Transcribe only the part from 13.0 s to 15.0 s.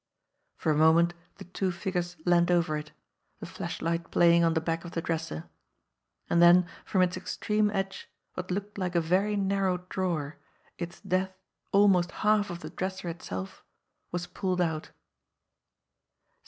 itself, was pulled out.